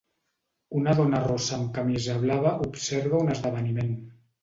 Una 0.79 0.95
dona 0.99 1.19
rossa 1.27 1.53
amb 1.59 1.71
camisa 1.77 2.17
blava 2.25 2.57
observa 2.71 3.25
un 3.25 3.33
esdeveniment. 3.39 3.99